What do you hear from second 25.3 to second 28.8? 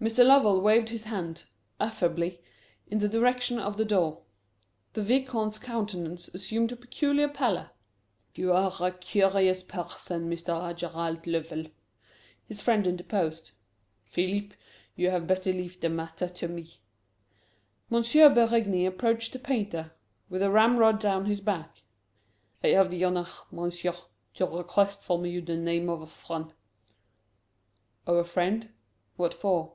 the name of a friend." "Of a friend?